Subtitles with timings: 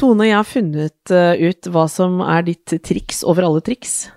[0.00, 4.08] Tone, jeg har funnet eh, ut hva som er ditt triks over alle triks.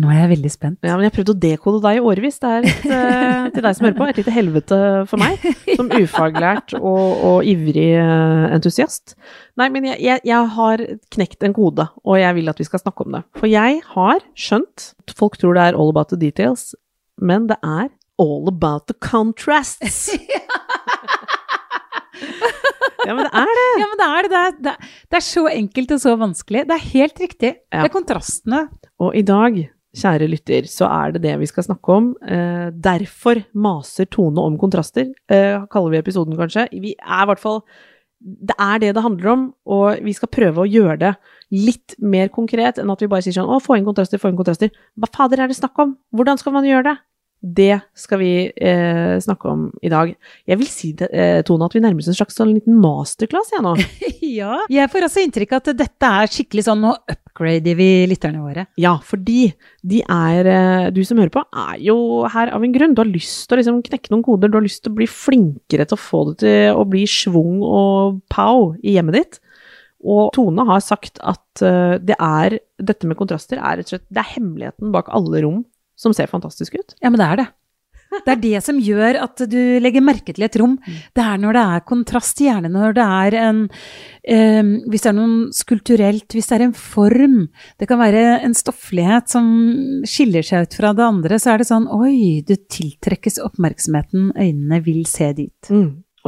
[0.00, 0.78] Nå er jeg veldig spent.
[0.86, 2.38] Ja, men jeg har prøvd å dekode deg i årevis.
[2.42, 4.78] Det er et, eh, til deg som hører på, et lite helvete
[5.10, 5.44] for meg.
[5.76, 9.14] Som ufaglært og, og ivrig eh, entusiast.
[9.60, 10.84] Nei, men jeg, jeg, jeg har
[11.14, 13.22] knekt en kode, og jeg vil at vi skal snakke om det.
[13.38, 16.70] For jeg har skjønt Folk tror det er all about the details,
[17.20, 17.90] men det er
[18.22, 20.08] all about the contrasts.
[23.06, 23.66] ja, men det er det.
[23.80, 24.30] Ja, men det er det.
[24.30, 26.64] Det er, det er, det er så enkelt og så vanskelig.
[26.68, 27.52] Det er helt riktig.
[27.70, 27.82] Ja.
[27.82, 28.64] Det er kontrastene.
[29.00, 29.60] Og i dag,
[29.96, 32.10] kjære lytter, så er det det vi skal snakke om.
[32.22, 36.68] Eh, derfor maser Tone om kontraster, eh, kaller vi episoden kanskje.
[36.72, 37.62] Vi er i hvert fall
[38.20, 41.14] Det er det det handler om, og vi skal prøve å gjøre det
[41.56, 44.36] litt mer konkret enn at vi bare sier sånn å, få inn kontraster, få inn
[44.36, 44.68] kontraster.
[44.92, 45.94] Hva fader er det snakk om?
[46.12, 46.94] Hvordan skal man gjøre det?
[47.40, 50.10] Det skal vi eh, snakke om i dag.
[50.44, 53.54] Jeg vil si, det, eh, Tone, at vi nærmer oss en slags sånn liten masterclass,
[53.54, 53.72] jeg nå.
[54.40, 54.58] ja.
[54.68, 58.66] Jeg får også inntrykk av at dette er skikkelig sånn Nå upgrader vi lytterne våre.
[58.80, 61.96] Ja, fordi de er eh, Du som hører på, er jo
[62.28, 62.92] her av en grunn.
[62.96, 65.08] Du har lyst til å liksom knekke noen koder, du har lyst til å bli
[65.08, 69.40] flinkere til å få det til å bli schwung og pow i hjemmet ditt.
[70.00, 74.06] Og Tone har sagt at eh, det er Dette med kontraster er rett og slett
[74.08, 75.58] Det er hemmeligheten bak alle rom
[76.00, 76.96] som ser fantastisk ut.
[77.00, 77.50] Ja, men det er det.
[78.10, 80.74] Det er det som gjør at du legger merke til et rom.
[81.14, 85.16] Det er når det er kontrast, gjerne når det er en eh, Hvis det er
[85.16, 87.38] noe skulpturelt, hvis det er en form.
[87.78, 89.46] Det kan være en stofflighet som
[90.10, 91.38] skiller seg ut fra det andre.
[91.38, 95.70] Så er det sånn Oi, du tiltrekkes oppmerksomheten, øynene vil se dit.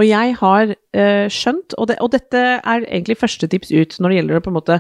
[0.01, 4.09] Og jeg har eh, skjønt, og, det, og, dette er egentlig første tips ut når
[4.09, 4.79] det gjelder å på en måte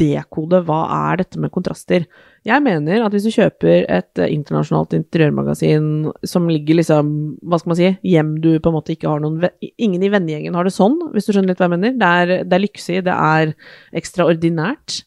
[0.00, 0.80] dekode hva
[1.12, 2.08] er dette med kontraster.
[2.48, 7.12] Jeg mener at hvis du kjøper et eh, internasjonalt interiørmagasin som ligger liksom,
[7.46, 9.46] hva skal man si, hjem du på en måte ikke har noen
[9.78, 11.94] Ingen i vennegjengen har det sånn, hvis du skjønner litt hva jeg mener.
[12.00, 13.54] Det er, det er lyksig, det er
[14.00, 15.02] ekstraordinært.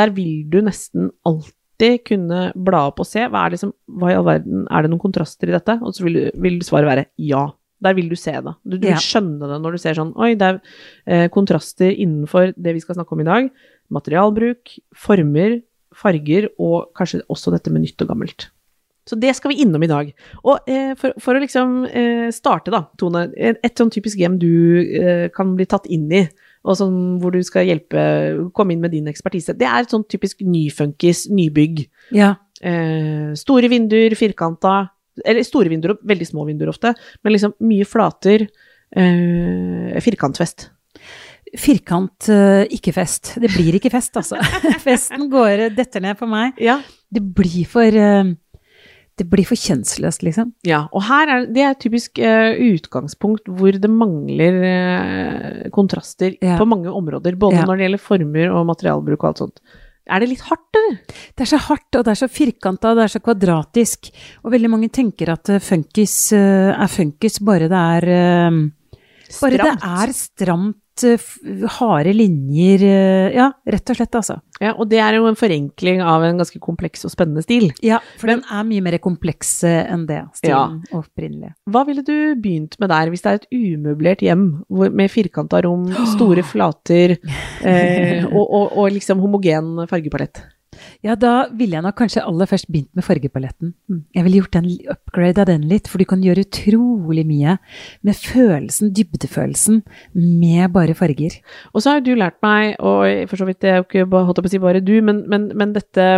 [0.00, 4.16] Der vil du nesten alltid kunne bla opp og se hva er, liksom, hva i
[4.16, 5.76] all verden, er det noen kontraster i dette?
[5.84, 7.50] Og så vil, vil svaret være ja.
[7.84, 8.54] Der vil du se det.
[8.64, 10.60] Du, du vil skjønne det når du ser sånn Oi, det er
[11.06, 13.50] eh, kontraster innenfor det vi skal snakke om i dag.
[13.94, 14.74] Materialbruk,
[15.06, 15.60] former,
[15.96, 18.48] farger, og kanskje også dette med nytt og gammelt.
[19.08, 20.10] Så det skal vi innom i dag.
[20.44, 23.28] Og eh, for, for å liksom eh, starte, da, Tone.
[23.38, 24.50] Et, et sånn typisk hjem du
[25.00, 26.26] eh, kan bli tatt inn i,
[26.68, 28.02] og sånn hvor du skal hjelpe,
[28.56, 29.56] komme inn med din ekspertise.
[29.56, 31.86] Det er et sånn typisk nyfunkis, nybygg.
[32.16, 32.34] Ja.
[32.60, 34.90] Eh, store vinduer, firkanta.
[35.24, 38.46] Eller store vinduer veldig små vinduer ofte, men liksom mye flater.
[38.96, 40.70] Eh, firkantfest.
[41.56, 43.34] Firkant, eh, ikke fest.
[43.40, 44.36] Det blir ikke fest, altså.
[44.86, 46.58] Festen går detter ned for meg.
[46.60, 46.80] Ja.
[47.10, 48.34] Det blir for eh,
[49.18, 50.52] Det blir for kjønnsløst, liksom.
[50.68, 56.36] Ja, og her er det er et typisk eh, utgangspunkt hvor det mangler eh, kontraster
[56.44, 56.58] Ja.
[56.60, 57.34] på mange områder.
[57.40, 57.64] Både Ja.
[57.66, 59.60] når det gjelder former og materialbruk og alt sånt.
[60.08, 60.98] Er det litt hardt, eller?
[61.36, 64.10] Det er så hardt, og det er så firkanta, det er så kvadratisk.
[64.44, 68.10] Og veldig mange tenker at eh, funkis eh, er funkis bare det er
[69.28, 69.42] Stramt.
[69.42, 70.76] Bare det er stramt,
[71.06, 71.28] eh,
[71.78, 74.38] harde linjer eh, Ja, rett og slett, altså.
[74.62, 77.70] Ja, og det er jo en forenkling av en ganske kompleks og spennende stil.
[77.84, 81.54] Ja, for den er mye mer kompleks eh, enn det, stilen opprinnelig.
[81.70, 85.88] Hva ville du begynt med der, hvis det er et umøblert hjem med firkanta rom,
[86.14, 90.42] store flater eh, og, og, og liksom homogen fargepalett?
[91.02, 93.72] Ja, da ville jeg nok kanskje aller først begynt med fargepaletten.
[94.14, 97.56] Jeg ville gjort en upgrade av den litt, for du kan gjøre utrolig mye
[98.06, 99.82] med følelsen, dybdefølelsen,
[100.14, 101.38] med bare farger.
[101.72, 104.42] Og så har du lært meg, og for så vidt det er jo ikke holdt
[104.42, 106.08] på å si bare du, men, men, men dette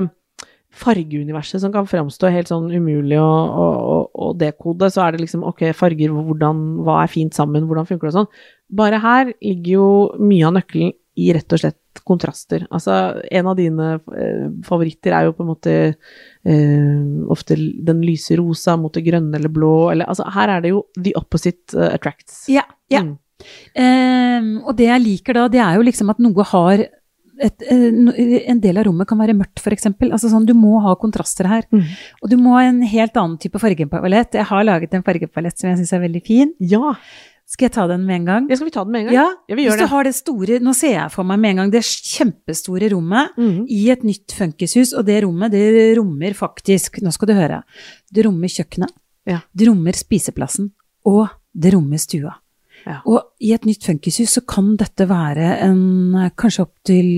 [0.80, 3.96] fargeuniverset som kan framstå helt sånn umulig å, å, å,
[4.28, 8.06] å dekode, så er det liksom ok, farger, hvordan, hva er fint sammen, hvordan funker
[8.08, 8.44] det og sånn.
[8.78, 9.88] Bare her ligger jo
[10.22, 12.66] mye av nøkkelen i rett og slett kontraster.
[12.72, 12.96] Altså,
[13.30, 17.00] en av dine eh, favoritter er jo på en måte eh,
[17.32, 20.84] ofte den lyse rosa mot det grønne eller blå, eller altså her er det jo
[20.96, 22.44] the opposite uh, attracts.
[22.52, 23.04] Ja, ja.
[23.06, 23.18] Mm.
[23.72, 26.84] Um, og det jeg liker da, det er jo liksom at noe har
[27.40, 29.88] et, eh, en del av rommet kan være mørkt, f.eks.
[30.10, 31.64] Altså sånn, du må ha kontraster her.
[31.72, 31.86] Mm.
[32.20, 34.36] Og du må ha en helt annen type fargepalett.
[34.36, 36.52] Jeg har laget en fargepalett som jeg syns er veldig fin.
[36.60, 36.94] Ja.
[37.50, 38.44] Skal jeg ta den med en gang?
[38.50, 39.14] Ja, skal vi ta den med en gang?
[39.16, 39.88] Ja, Ja, vi hvis du det.
[39.90, 43.64] har det store Nå ser jeg for meg med en gang det kjempestore rommet mm.
[43.66, 45.64] i et nytt funkishus, og det rommet det
[45.98, 47.62] rommer faktisk Nå skal du høre.
[48.12, 48.94] Det rommer kjøkkenet,
[49.26, 49.40] Ja.
[49.52, 50.70] det rommer spiseplassen,
[51.04, 52.36] og det rommer stua.
[52.86, 53.00] Ja.
[53.04, 57.10] Og i et nytt funkishus så kan dette være en kanskje opptil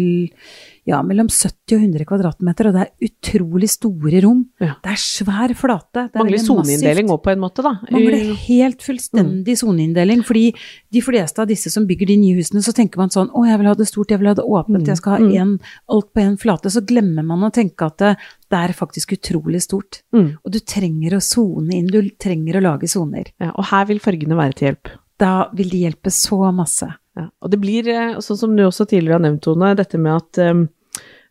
[0.84, 4.40] ja, mellom 70 og 100 kvadratmeter, og det er utrolig store rom.
[4.60, 4.72] Ja.
[4.82, 6.08] Det er svær flate.
[6.10, 7.74] Det er Mangler soneinndeling òg, på en måte, da.
[7.90, 8.86] Mangler helt Mm.
[8.88, 10.24] fullstendig soneinndeling.
[10.26, 10.52] Fordi
[10.90, 13.58] de fleste av disse som bygger de nye husene, så tenker man sånn å, jeg
[13.58, 15.36] vil ha det stort, jeg vil ha det åpent, jeg skal ha Mm.
[15.40, 16.70] en, alt på én flate.
[16.70, 18.16] Så glemmer man å tenke at det,
[18.50, 20.02] det er faktisk utrolig stort.
[20.12, 20.36] Mm.
[20.44, 23.30] Og du trenger å sone inn, du trenger å lage soner.
[23.40, 24.90] Ja, og her vil fargene være til hjelp.
[25.18, 26.88] Da vil de hjelpe så masse.
[27.18, 27.28] Ja.
[27.44, 30.42] Og det blir, eh, sånn som du også tidligere har nevnt, Tone, dette med at
[30.52, 30.66] um,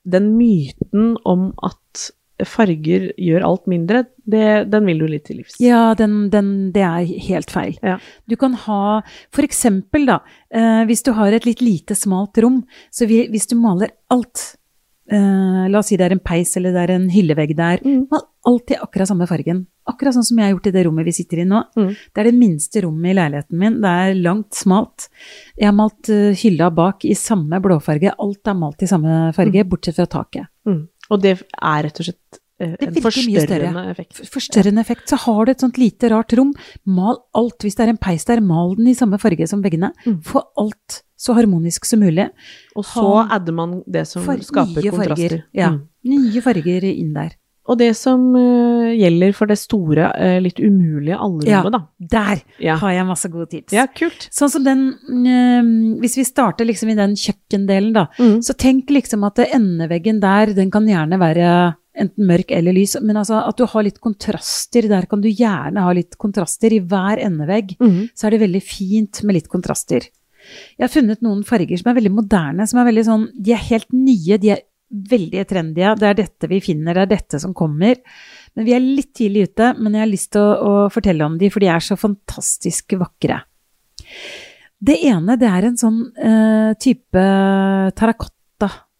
[0.05, 2.11] den myten om at
[2.47, 5.57] farger gjør alt mindre, det, den vil du litt til livs.
[5.61, 7.75] Ja, den, den, det er helt feil.
[7.85, 7.97] Ja.
[8.29, 9.01] Du kan ha,
[9.33, 10.21] for eksempel da,
[10.53, 12.61] eh, hvis du har et litt lite smalt rom,
[12.93, 14.55] så vi, hvis du maler alt,
[15.11, 18.07] eh, la oss si det er en peis eller det er en hyllevegg der, Mm.
[18.11, 19.65] mal alltid akkurat samme fargen.
[19.87, 21.63] Akkurat sånn som jeg har gjort i det rommet vi sitter i nå.
[21.77, 21.89] Mm.
[22.13, 25.09] Det er det minste rommet i leiligheten min, det er langt smalt.
[25.57, 29.65] Jeg har malt eh, hylla bak i samme blåfarge, alt er malt i samme farge,
[29.67, 30.47] bortsett fra taket.
[30.67, 30.87] Mm.
[31.11, 34.13] Og det er rett og slett eh, en forstørrende effekt.
[34.17, 35.07] For- Forstørrende effekt.
[35.09, 36.53] Så har du et sånt lite rart rom,
[36.85, 37.57] mal alt.
[37.65, 39.91] Hvis det er en peis der, mal den i samme farge som veggene.
[40.05, 40.21] Mm.
[40.23, 42.29] Få alt så harmonisk som mulig.
[42.75, 45.05] Og så Ha adder man det som skaper kontraster.
[45.15, 45.43] farger.
[45.53, 45.69] Ja.
[45.75, 45.83] Mm.
[46.15, 47.35] Nye farger inn der.
[47.69, 51.19] Og det som uh, gjelder for det store, uh, litt umulige Ja.
[51.21, 51.81] allrommet, da.
[51.99, 52.75] Der Ja.
[52.81, 53.71] har jeg masse gode tips.
[53.71, 54.27] ja, kult.
[54.33, 58.07] Sånn som den uh, Hvis vi starter liksom i den kjøkkendelen, da.
[58.17, 58.39] Mm.
[58.41, 63.15] Så tenk liksom at endeveggen der, den kan gjerne være enten mørk eller lys, men
[63.19, 64.87] altså at du har litt kontraster.
[64.89, 66.71] Der kan du gjerne ha litt kontraster.
[66.73, 68.09] I hver endevegg Mm.
[68.15, 70.01] så er det veldig fint med litt kontraster.
[70.77, 73.65] Jeg har funnet noen farger som er veldig moderne, som er veldig sånn De er
[73.69, 75.85] helt nye, de er veldig trendy.
[75.99, 77.99] Det er dette vi finner, det er dette som kommer.
[78.57, 80.55] Men vi er litt tidlig ute, men jeg har lyst til å,
[80.85, 83.39] å fortelle om de, for de er så fantastisk vakre.
[84.81, 87.25] Det ene, det er en sånn uh, type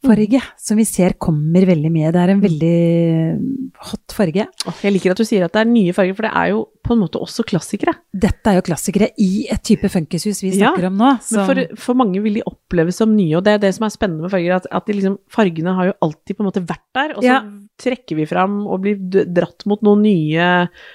[0.02, 2.12] terrakotta-farge, som vi ser kommer veldig mye.
[2.12, 4.46] Det er en veldig hot farge.
[4.82, 6.96] Jeg liker at du sier at det er nye farger, for det er jo på
[6.96, 7.94] en måte også klassikere.
[8.14, 11.12] Dette er jo klassikere i et type funkishus vi Ja, snakker om nå.
[11.32, 13.94] Men for, for mange vil de oppleves som nye, og det er det som er
[13.94, 16.88] spennende med farger, at, at de liksom, fargene har jo alltid på en måte vært
[16.98, 17.40] der, og så Ja.
[17.82, 20.50] trekker vi fram og blir dratt mot noen nye,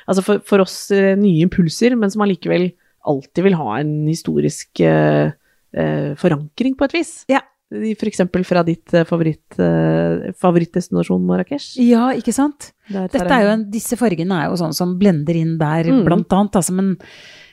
[0.07, 2.69] altså for, for oss eh, nye impulser, men som allikevel
[3.07, 5.31] alltid vil ha en historisk eh,
[5.75, 7.13] eh, forankring på et vis.
[7.31, 7.41] Ja.
[7.73, 11.73] Eksempel fra ditt eh, favoritt, eh, favorittdestinasjon Marrakech.
[11.83, 12.73] Ja, ikke sant?
[12.89, 16.05] Dette er jo en, disse fargene er jo sånn som blender inn der, Mm.
[16.05, 16.53] blant annet.
[16.55, 16.97] Altså, men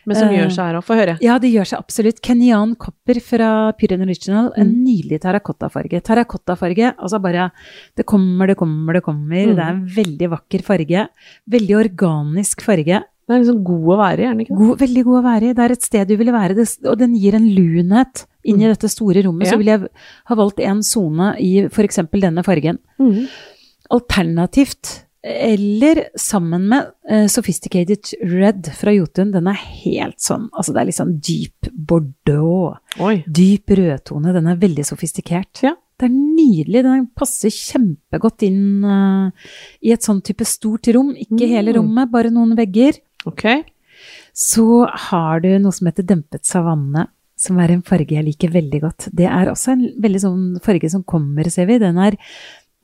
[0.06, 0.84] Men som uh, gjør seg her òg.
[0.84, 1.18] Få høre.
[1.24, 2.22] ja, det gjør seg absolutt.
[2.22, 4.52] Kenyan Copper fra Pyren Original.
[4.58, 4.84] En Mm.
[4.86, 6.02] nydelig terrakottafarge.
[6.04, 7.52] Terrakottafarge, altså bare
[7.96, 9.48] Det kommer, det kommer, det kommer.
[9.48, 9.56] Mm.
[9.56, 11.08] Det er en veldig vakker farge.
[11.50, 13.02] Veldig organisk farge.
[13.28, 14.58] Det er liksom god å være i, er den ikke?
[14.60, 15.54] God, veldig god å være i.
[15.54, 18.66] Det er et sted du ville være, det, og den gir en lunhet inn i
[18.66, 18.74] Mm.
[18.74, 19.48] dette store rommet.
[19.48, 19.54] Ja.
[19.54, 19.88] Så ville jeg
[20.28, 22.00] ha valgt en sone i f.eks.
[22.12, 22.80] denne fargen.
[23.00, 23.28] Mm.
[23.94, 30.82] Alternativt, eller sammen med uh, Sophisticated Red fra Jotun, den er helt sånn, altså det
[30.82, 33.22] er litt sånn dyp bordeaux, Oi.
[33.28, 35.64] dyp rødtone, den er veldig sofistikert.
[35.64, 35.76] Ja.
[36.00, 39.30] Det er nydelig, den passer kjempegodt inn uh,
[39.86, 41.78] i et sånn type stort rom, ikke hele Mm.
[41.80, 42.98] rommet, bare noen vegger.
[43.30, 43.46] Ok.
[44.34, 44.66] Så
[45.10, 47.08] har du noe som heter dempet savanne,
[47.40, 49.08] som er en farge jeg liker veldig godt.
[49.16, 51.80] Det er også en veldig sånn farge som kommer, ser vi.
[51.82, 52.18] Den er,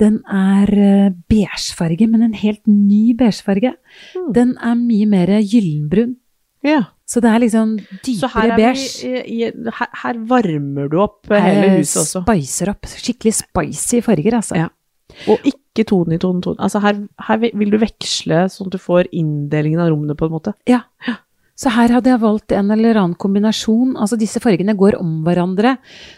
[0.01, 3.75] den er eh, beigefarge, men en helt ny beigefarge.
[4.15, 4.31] Mm.
[4.35, 6.17] Den er mye mer gyllenbrun.
[6.65, 6.81] Ja.
[7.09, 9.71] Så det er liksom Så her, dypere er beige.
[9.79, 12.21] her, her varmer du opp hele huset også.
[12.27, 12.85] Spicer opp.
[12.85, 14.59] Skikkelig spicy farger, altså.
[14.59, 14.67] Ja.
[15.27, 16.57] Og ikke tone i tone, tone.
[16.59, 20.31] Altså her, her vil du veksle sånn at du får inndelingen av rommene, på en
[20.37, 20.53] måte.
[20.69, 20.81] Ja.
[21.59, 23.97] Så her hadde jeg valgt en eller annen kombinasjon.
[23.99, 25.73] Altså disse fargene går om hverandre.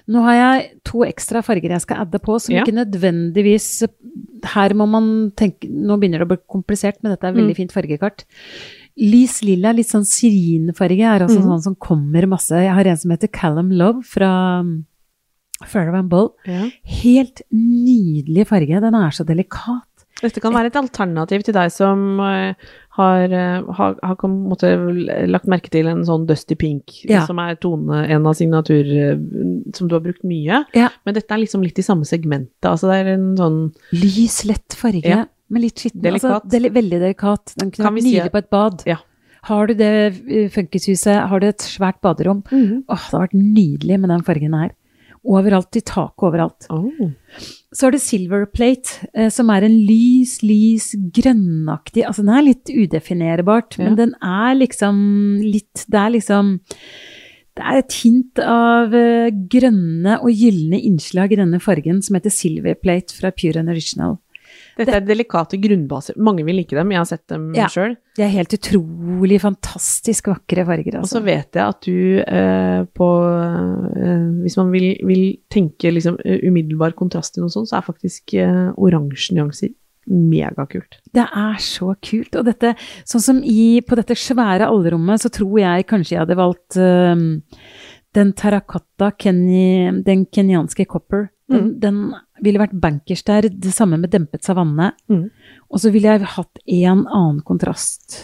[0.07, 2.62] Nå har jeg to ekstra farger jeg skal adde på, som Ja.
[2.63, 3.88] ikke nødvendigvis
[4.43, 7.57] Her må man tenke Nå begynner det å bli komplisert, men dette er veldig Mm.
[7.57, 8.24] fint fargekart.
[8.98, 11.48] Lys lilla, litt sånn syrinfarge, er også Mm.
[11.48, 12.50] sånn som kommer masse.
[12.51, 14.63] Jeg har en som heter Callum Love fra
[15.67, 16.33] Fair and Bowl.
[16.47, 16.69] Ja.
[17.01, 18.81] Helt nydelig farge.
[18.81, 19.87] Den er så delikat.
[20.21, 22.53] Dette kan være et alternativ til deg som eh,
[22.97, 24.69] har, eh, har, har en måte
[25.31, 27.23] lagt merke til en sånn dusty pink, Ja.
[27.25, 29.17] som er tone, en av signatur eh,
[29.73, 30.59] som du har brukt mye.
[30.77, 30.89] Ja.
[31.07, 32.69] Men dette er liksom litt i samme segmentet.
[32.69, 33.59] Altså det er en sånn
[33.97, 35.25] Lys, lett farge, Ja.
[35.49, 36.03] men litt skitten.
[36.05, 36.35] Delikat.
[36.43, 37.55] Altså, deli veldig delikat.
[37.57, 38.83] Den kunne vært nydelig på et bad.
[38.85, 38.99] Ja.
[39.49, 42.83] Har du det funkishuset, har du et svært baderom Mhm.
[42.87, 44.69] Åh, det har vært nydelig med den fargen her.
[45.23, 46.65] Overalt, i taket overalt.
[46.73, 47.11] Oh.
[47.71, 52.47] Så har du Silver Plate, eh, som er en lys, lys, grønnaktig Altså, den er
[52.47, 53.85] litt udefinerbart, Ja.
[53.85, 56.59] men den er liksom litt Det er liksom
[57.55, 62.31] Det er et hint av eh, grønne og gylne innslag i denne fargen, som heter
[62.31, 64.17] Silver Plate fra Pure and Original.
[64.77, 66.15] Dette er delikate grunnbaser.
[66.17, 67.67] Mange vil like dem, jeg har sett dem Ja.
[67.67, 67.97] sjøl.
[68.15, 71.23] De er helt utrolig fantastisk vakre farger, Og så altså.
[71.25, 73.09] vet jeg at du eh, på
[73.95, 77.85] eh, Hvis man vil, vil tenke liksom eh, umiddelbar kontrast til noe sånt, så er
[77.87, 79.73] faktisk eh, oransje nyanser
[80.11, 80.97] megakult.
[81.13, 82.35] Det er så kult.
[82.39, 82.73] Og dette,
[83.07, 87.27] sånn som i, på dette svære allrommet, så tror jeg kanskje jeg hadde valgt øhm,
[88.17, 91.29] den terracotta, Kenny, den kenyanske copper.
[91.51, 91.79] Den, Mm.
[91.83, 91.95] den
[92.41, 94.91] ville vært bankers der, det samme med dempet savanne.
[95.12, 95.27] Mm.
[95.69, 98.19] Og så ville jeg hatt en annen kontrast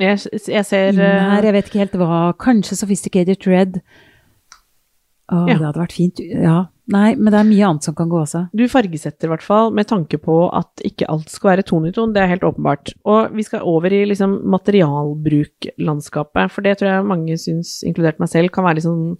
[0.00, 2.18] Jeg, jeg ser inn eh, her, jeg vet ikke helt hva.
[2.36, 3.80] Kanskje sophisticated red.
[5.32, 5.56] Å, Ja.
[5.56, 6.20] det hadde vært fint.
[6.20, 6.66] Ja.
[6.92, 8.44] Nei, men det er mye annet som kan gå også.
[8.54, 11.90] Du fargesetter i hvert fall med tanke på at ikke alt skal være ton i
[11.96, 12.92] ton, det er helt åpenbart.
[13.10, 18.30] Og vi skal over i liksom materialbruklandskapet, for det tror jeg mange syns, inkludert meg
[18.30, 19.16] selv, kan være litt sånn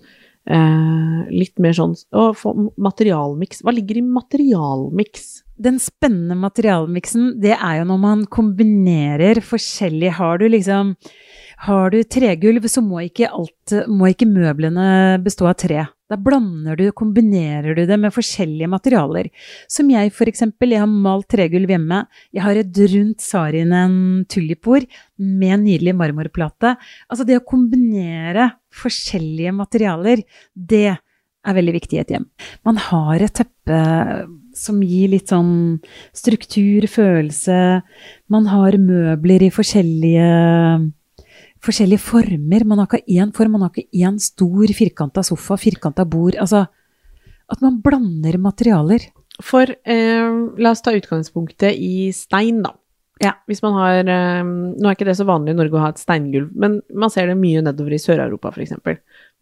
[0.51, 1.97] eh, litt mer sånn
[2.37, 3.65] få materialmiks.
[3.65, 5.29] Hva ligger i materialmiks?
[5.57, 10.13] Den spennende materialmiksen, det er jo når man kombinerer forskjellig.
[10.19, 10.97] Har du liksom
[11.65, 15.87] Har du tregulv, så må ikke alt Må ikke møblene bestå av tre.
[16.07, 19.31] Da blander du, kombinerer du det med forskjellige materialer.
[19.67, 20.75] Som jeg, for eksempel.
[20.75, 22.05] Jeg har malt tregulv hjemme.
[22.37, 23.97] Jeg har et rundt Sarinen
[24.31, 24.87] tullipor
[25.17, 26.77] med en nydelig marmorplate.
[27.11, 30.23] Altså det å kombinere forskjellige materialer,
[30.55, 30.89] det
[31.47, 32.27] er veldig viktig i et hjem.
[32.67, 33.81] Man har et teppe
[34.57, 35.79] som gir litt sånn
[36.17, 37.83] struktur, følelse.
[38.33, 40.31] Man har møbler i forskjellige,
[41.65, 42.67] forskjellige former.
[42.67, 46.39] Man har ikke én form, man har ikke én stor firkanta sofa, firkanta bord.
[46.41, 46.67] Altså
[47.53, 49.05] at man blander materialer.
[49.45, 52.73] For eh, la oss ta utgangspunktet i stein, da.
[53.23, 53.33] Ja.
[53.49, 56.01] Hvis man har eh, Nå er ikke det så vanlig i Norge å ha et
[56.03, 58.75] steingulv, men man ser det mye nedover i Sør-Europa f.eks.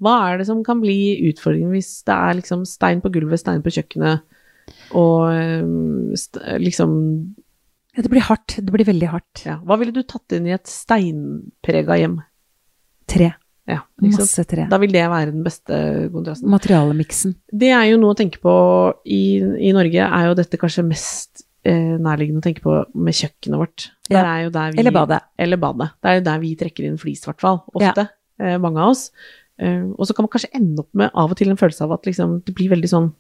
[0.03, 0.99] Hva er det som kan bli
[1.31, 4.23] utfordringen hvis det er liksom stein på gulvet, stein på kjøkkenet,
[4.97, 5.65] og eh,
[6.19, 6.93] st liksom
[7.95, 8.57] Ja, det blir hardt.
[8.59, 9.45] Det blir veldig hardt.
[9.47, 9.59] ja.
[9.63, 12.21] Hva ville du tatt inn i et steinprega hjem?
[13.11, 13.33] Tre.
[13.71, 13.81] Ja?
[14.03, 14.67] Masse tre.
[14.71, 15.77] Da vil det være den beste
[16.13, 16.51] kontrasten.
[16.53, 17.37] Materialemiksen.
[17.51, 18.55] Det er jo noe å tenke på
[19.07, 23.59] i, i Norge, er jo dette kanskje mest eh, nærliggende å tenke på med kjøkkenet
[23.61, 23.87] vårt.
[24.11, 24.35] Der Ja.
[24.37, 25.23] er jo der vi, Eller badet.
[25.39, 25.91] Eller badet.
[26.03, 27.63] Det er jo der vi trekker inn flis, i hvert fall.
[27.75, 28.09] Ofte.
[28.41, 29.11] Eh, mange av oss.
[29.59, 31.93] Eh, og så kan man kanskje ende opp med av og til en følelse av
[31.93, 33.13] at liksom, det blir veldig sånn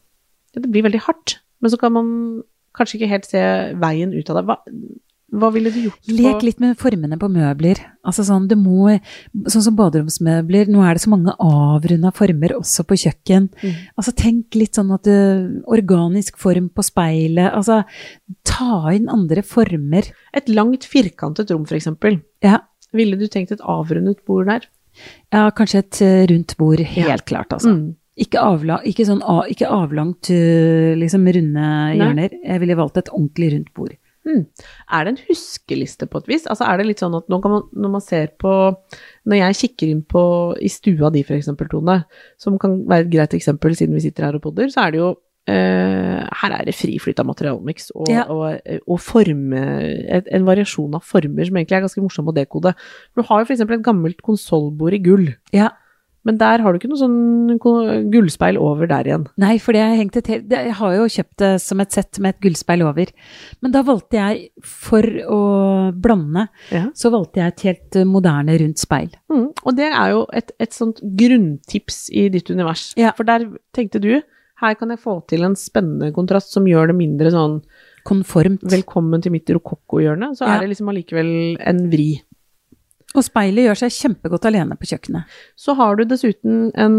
[0.55, 1.39] ja, Det blir veldig hardt.
[1.61, 2.43] Men så kan man
[2.75, 3.41] kanskje ikke helt se
[3.79, 4.45] veien ut av det.
[4.47, 4.57] Hva,
[5.35, 7.81] hva ville du gjort Lek litt med formene på møbler.
[8.07, 8.93] Altså sånn, må,
[9.50, 13.49] sånn som baderomsmøbler, nå er det så mange avrunda former også på kjøkken.
[13.62, 13.81] Mm.
[13.99, 17.83] Altså tenk litt sånn at du, organisk form på speilet, altså
[18.47, 20.07] ta inn andre former.
[20.37, 22.21] Et langt, firkantet rom, eksempel.
[22.45, 22.61] Ja,
[22.95, 24.69] Ville du tenkt et avrundet bord der?
[25.35, 27.16] ja kanskje et eh, rundt bord, helt Ja.
[27.26, 27.73] klart altså.
[27.75, 27.97] Mm.
[28.14, 29.19] Ikke, avla, ikke, sånn,
[29.50, 31.64] ikke avlangt, eh, liksom runde
[31.99, 32.31] hjørner.
[32.45, 33.97] Jeg ville valgt et ordentlig rundt bord.
[34.25, 34.47] Mm.
[34.97, 36.47] Er det en huskeliste på et vis?
[36.49, 38.52] Altså er det litt sånn at man, når man ser på
[39.28, 40.23] Når jeg kikker inn på
[40.64, 41.99] i stua di, eksempel, Tone,
[42.40, 45.00] som kan være et greit eksempel siden vi sitter her og podder, så er det
[45.02, 45.11] jo
[45.49, 48.25] eh, Her er det friflyt av materialmiks og, Ja.
[48.33, 49.61] og, og forme,
[50.09, 52.73] et, en variasjon av former som egentlig er ganske morsom å dekode.
[53.16, 55.69] Du har jo eksempel et gammelt konsollbord i gull, Ja,
[56.25, 57.59] men der har du ikke noe sånn
[58.11, 59.26] gullspeil over der igjen.
[59.37, 63.07] Nei, for det- Jeg har jo kjøpt det som et sett med et gullspeil over.
[63.62, 66.87] Men da valgte jeg, for å blande, Ja.
[66.95, 69.11] så valgte jeg et helt moderne, rundt speil.
[69.31, 72.95] Mm, og det er jo et, et sånt grunntips i ditt univers.
[72.97, 73.12] Ja.
[73.12, 74.23] For der tenkte du,
[74.61, 77.62] her kan jeg få til en spennende kontrast som gjør det mindre sånn
[78.07, 78.61] Konformt.
[78.62, 80.57] velkommen til mitt rokokko-hjørne, så Ja.
[80.57, 82.23] er det liksom allikevel en vri.
[83.14, 85.30] Og speilet gjør seg kjempegodt alene på kjøkkenet.
[85.54, 86.97] Så har du dessuten en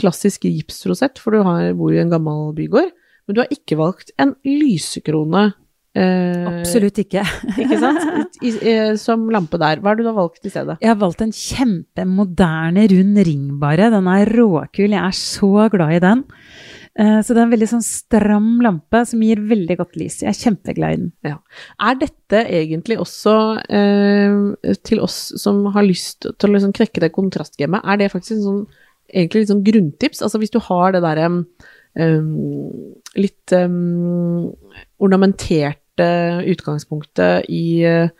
[0.00, 2.94] klassisk gipsrosett, for du har, bor i en gammel bygård,
[3.28, 5.50] men du har ikke valgt en lysekrone.
[5.98, 7.24] Eh, Absolutt ikke.
[7.60, 8.38] Ikke sant?
[8.44, 9.80] I, i, som lampe der.
[9.82, 10.78] Hva har du da valgt i stedet?
[10.80, 13.88] Jeg har valgt en kjempemoderne, rund ringbare.
[13.92, 14.94] Den er råkul.
[14.94, 16.24] Jeg er så glad i den.
[16.98, 20.18] Eh, Så det er en veldig sånn stram lampe som gir veldig godt lys.
[20.24, 21.38] Jeg er kjempeglad i den.
[21.78, 23.34] Er dette egentlig også
[23.70, 28.42] eh, til oss som har lyst til å liksom knekke det kontrastgamet, er det faktisk
[28.42, 28.64] sånn,
[29.12, 30.24] egentlig litt sånn grunntips?
[30.26, 31.44] Altså hvis du har det derre um,
[33.16, 34.50] litt um,
[34.98, 36.08] ornamenterte
[36.50, 38.10] utgangspunktet i, eh,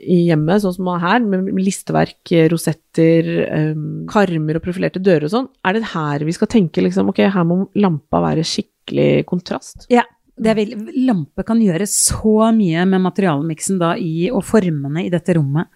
[0.00, 3.28] i hjemmet, sånn som her, med listeverk, rosetter,
[3.72, 7.24] um, karmer og profilerte dører og sånn, er det her vi skal tenke liksom, ok,
[7.34, 9.86] her må lampa være skikkelig kontrast?
[9.92, 10.06] Ja.
[10.40, 10.56] Er
[11.04, 15.68] lampe kan gjøre så mye med materialmiksen da i, og formene i dette rommet.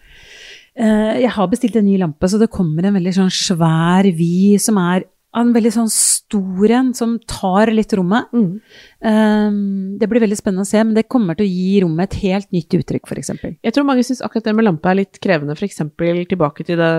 [0.74, 4.62] Eh, jeg har bestilt en ny lampe, så det kommer en veldig sånn svær vid
[4.62, 5.04] som er
[5.40, 8.30] en veldig sånn stor en, som tar litt rommet.
[8.32, 8.60] Mm.
[9.04, 9.58] Um,
[9.98, 12.50] det blir veldig spennende å se, men det kommer til å gi rommet et helt
[12.54, 13.32] nytt uttrykk, f.eks.
[13.64, 15.82] Jeg tror mange syns akkurat det med lampe er litt krevende, f.eks.
[16.30, 16.92] tilbake til det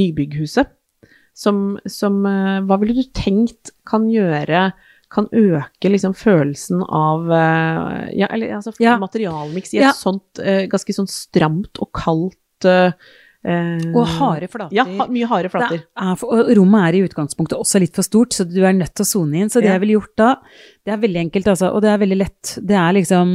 [0.00, 0.74] nybygghuset.
[1.38, 4.72] Som, som uh, Hva ville du tenkt kan gjøre
[5.08, 8.96] kan øke liksom følelsen av uh, Ja, eller altså Ja.
[9.00, 9.92] materialmiks i et Ja.
[9.96, 12.66] sånt uh, ganske sånn stramt og kaldt
[13.46, 14.74] Og harde flater.
[14.74, 15.84] Ja, mye harde flater.
[15.94, 18.96] Er for, og rommet er i utgangspunktet også litt for stort, så du er nødt
[18.98, 19.52] til å sone inn.
[19.52, 20.32] Så det jeg ville gjort da,
[20.84, 22.56] det er veldig enkelt, altså, og det er veldig lett.
[22.58, 23.30] Det er liksom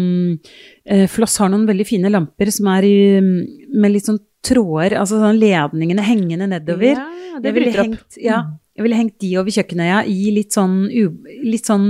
[0.84, 5.22] eh, Floss har noen veldig fine lamper som er i, med litt sånn tråder, altså
[5.22, 7.00] sånn ledningene hengende nedover.
[7.00, 7.88] Ja, det bryter opp.
[7.88, 8.44] hengt, ja,
[8.76, 11.04] jeg ville hengt de over kjøkkenøya i litt sånn, u,
[11.48, 11.88] litt sånn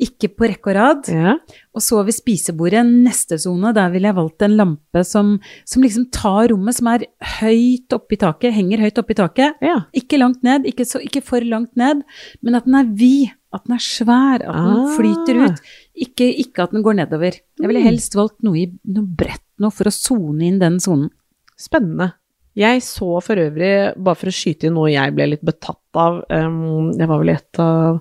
[0.00, 1.08] ikke på rekke og rad.
[1.12, 1.34] Ja.
[1.76, 5.34] Og så ved spisebordet, neste sone, der ville jeg valgt en lampe som,
[5.68, 7.04] som liksom tar rommet, som er
[7.40, 9.60] høyt oppe i taket, henger høyt oppe i taket.
[9.62, 9.76] ja.
[9.94, 12.02] Ikke langt ned, ikke, så, ikke for langt ned,
[12.42, 14.96] men at den er vid, at den er svær, at den Ah.
[14.96, 15.60] flyter ut.
[16.06, 17.32] Ikke, ikke at den går nedover.
[17.60, 17.88] Jeg ville Mm.
[17.90, 21.10] helst valgt noe, i, noe bredt nå for å sone inn den sonen.
[21.58, 22.12] Spennende.
[22.56, 26.24] Jeg så for øvrig, bare for å skyte inn noe jeg ble litt betatt av,
[26.30, 28.00] um, det var vel et av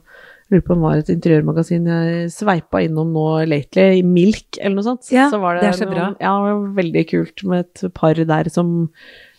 [0.49, 4.79] Lurer på om det var et interiørmagasin jeg sveipa innom nå lately, i Milk eller
[4.79, 5.09] noe sånt.
[5.13, 6.07] Ja, var det er så bra.
[6.17, 8.71] Ja, det var veldig kult med et par der som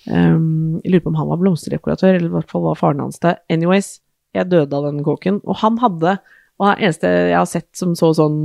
[0.06, 3.18] um, Jeg lurer på om han var blomsterdekoratør, eller i hvert fall var faren hans
[3.24, 3.34] det.
[3.50, 3.96] Anyways,
[4.38, 5.42] jeg døde av den kåken.
[5.42, 6.20] Og han hadde
[6.60, 8.36] og det eneste jeg har sett som så sånn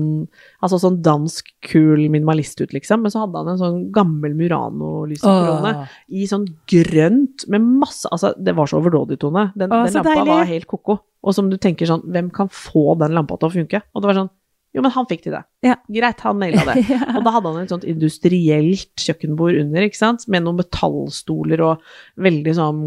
[0.64, 3.02] Altså sånn dansk, kul minimalist ut, liksom.
[3.04, 5.74] Men så hadde han en sånn gammel Murano-lysekrone
[6.16, 9.50] i sånn grønt med masse Altså, det var så overdådig-tone.
[9.60, 10.32] Den, Å, den lampa deilig.
[10.32, 10.98] var helt ko-ko.
[11.26, 13.82] Og som du tenker sånn Hvem kan få den lampa til å funke?
[13.94, 14.32] Og det var sånn
[14.76, 15.44] Jo, men han fikk til det.
[15.64, 15.76] Ja.
[15.88, 16.82] Greit, han naila det.
[17.16, 21.84] Og da hadde han et sånt industrielt kjøkkenbord under, ikke sant, med noen metallstoler og
[22.20, 22.82] veldig sånn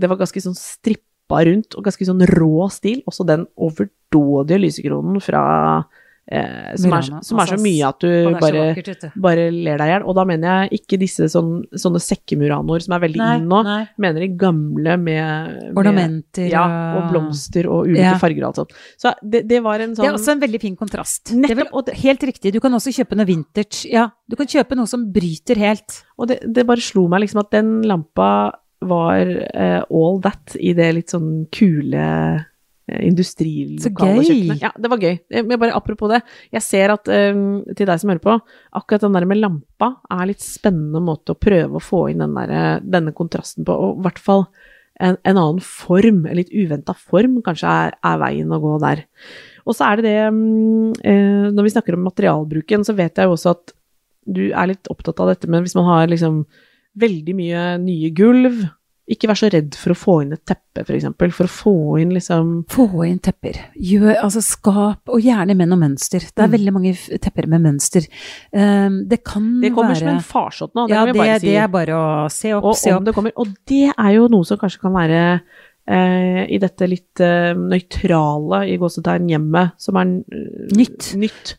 [0.00, 0.56] Det var ganske sånn
[1.30, 3.02] strippa rundt og ganske sånn rå stil.
[3.06, 5.42] Også den overdådige lysekronen fra
[6.30, 9.78] eh, som, er, som er så Altså, mye at du det bare vakkert, bare ler
[9.80, 10.04] deg i hjel.
[10.06, 13.62] Og da mener jeg ikke disse sånn, sånne sekkemuranoer som er veldig Nei, inn nå.
[13.66, 13.80] nei.
[13.98, 16.64] Mener de gamle med, med Ornamenter ja,
[17.00, 18.14] og blomster og ulike Ja.
[18.20, 18.78] farger og alt sånt.
[19.00, 21.34] Så det, det var en Det sånn er også en veldig fin kontrast.
[21.34, 22.54] Nettopp, vel, helt riktig.
[22.54, 23.86] Du kan også kjøpe noe vintage.
[23.90, 26.02] Ja, du kan kjøpe noe som bryter helt.
[26.20, 28.30] Og det, det bare slo meg liksom at den lampa
[28.80, 32.04] var uh, all that i det litt sånn kule
[32.88, 34.24] eh, industrilokale Så gøy.
[34.30, 34.62] kjøkkenet.
[34.64, 35.18] Ja, det var gøy.
[35.30, 36.22] Eh, Men bare apropos det,
[36.56, 38.36] jeg ser at um, til deg som hører på,
[38.80, 42.34] akkurat den der med lampa er litt spennende måte å prøve å få inn den
[42.38, 44.46] der, denne kontrasten på, og i hvert fall
[45.00, 49.04] en, en annen form, en litt uventa form, kanskje er, er veien å gå der.
[49.68, 50.90] Og så er det det um,
[51.52, 53.76] Når vi snakker om materialbruken, så vet jeg jo også at
[54.30, 56.42] du er litt opptatt av dette, men hvis man har liksom
[56.96, 58.68] veldig mye nye gulv,
[59.10, 61.32] ikke vær så redd for å få inn et teppe, for eksempel.
[61.34, 63.56] For å få inn liksom Få inn tepper.
[63.74, 66.20] Gjør, altså skap, og gjerne med noe mønster.
[66.20, 66.52] Det er Mm.
[66.54, 68.06] veldig mange tepper med mønster.
[68.54, 71.18] Um, det kan Det kommer være som en farsott nå, det Ja, kan vi det,
[71.26, 71.46] bare si.
[71.46, 73.04] det er bare å se opp, og se opp.
[73.04, 73.32] det kommer.
[73.36, 75.40] Og det er jo noe som kanskje kan være
[75.88, 80.04] eh, i dette litt eh, nøytrale, i gåsetegn, hjemmet, som er
[80.76, 81.14] Nytt.
[81.16, 81.56] nytt.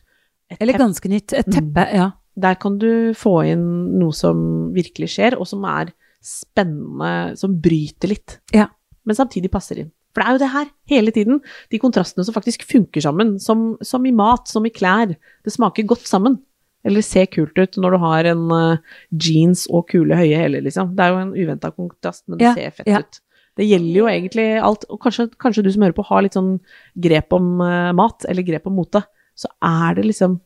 [0.50, 1.32] Et Eller ganske nytt.
[1.34, 1.52] Et Mm.
[1.74, 2.10] teppe, ja.
[2.34, 3.64] Der kan du få inn
[4.00, 5.92] noe som virkelig skjer, og som er
[6.22, 8.38] spennende, som bryter litt.
[8.54, 8.68] Ja.
[9.04, 9.90] Men samtidig passer inn.
[10.12, 11.40] For det er jo det her, hele tiden.
[11.72, 13.38] De kontrastene som faktisk funker sammen.
[13.40, 15.14] Som, som i mat, som i klær.
[15.44, 16.38] Det smaker godt sammen.
[16.86, 20.96] Eller ser kult ut når du har en uh, jeans og kule høye hæler, liksom.
[20.98, 23.02] Det er jo en uventa kontrast, men det Ja, ser fett ja.
[23.02, 23.20] ut.
[23.60, 24.86] Det gjelder jo egentlig alt.
[24.90, 26.56] Og kanskje, kanskje du som hører på har litt sånn
[27.06, 29.04] grep om uh, mat, eller grep om mote.
[29.38, 30.40] Så er det liksom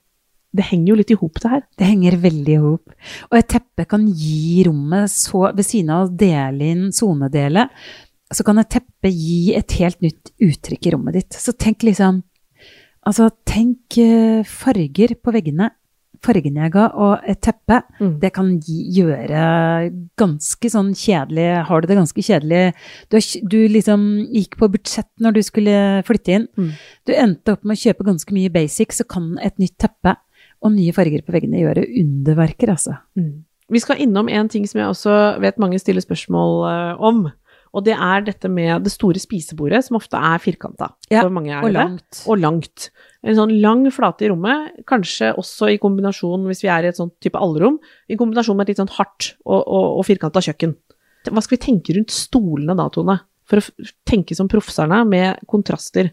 [0.56, 1.64] Det henger jo litt i hop, det her.
[1.78, 2.96] Det henger veldig i hop.
[3.30, 7.68] Og et teppe kan gi rommet så Ved siden av å dele inn sonedele,
[8.34, 11.36] så kan et teppe gi et helt nytt uttrykk i rommet ditt.
[11.38, 12.24] Så tenk liksom
[13.06, 15.68] Altså, tenk eh, farger på veggene.
[16.24, 17.78] Fargene jeg ga, og et teppe.
[18.00, 18.16] Mm.
[18.22, 19.42] Det kan gi, gjøre
[20.18, 22.62] ganske sånn kjedelig Har du det ganske kjedelig
[23.12, 25.76] Du, du liksom gikk på budsjett når du skulle
[26.08, 26.48] flytte inn.
[26.58, 26.72] Mm.
[27.06, 30.16] Du endte opp med å kjøpe ganske mye basic, så kan et nytt teppe
[30.64, 32.98] og nye farger på veggene gjøre underverker, altså.
[33.72, 37.26] Vi skal innom en ting som jeg også vet mange stiller spørsmål eh, om.
[37.76, 40.92] Og det er dette med det store spisebordet, som ofte er firkanta.
[41.12, 42.22] Ja, er Og langt.
[42.24, 42.88] Og langt.
[43.26, 46.96] En sånn lang flate i rommet, kanskje også i kombinasjon, hvis vi er i et
[46.96, 47.76] sånt type allrom,
[48.08, 50.76] i kombinasjon med et litt sånn hardt og, og, og firkanta kjøkken.
[51.26, 53.18] Hva skal vi tenke rundt stolene da, Tone?
[53.46, 56.12] For å tenke som proffserne med kontraster.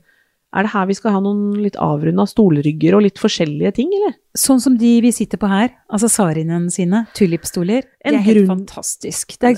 [0.54, 4.14] Er det her vi skal ha noen litt avrunda stolrygger og litt forskjellige ting, eller?
[4.38, 7.88] Sånn som de vi sitter på her, altså Sarinen sine, tulipstoler.
[8.06, 9.34] En De er helt grunn- fantastisk.
[9.42, 9.58] Det er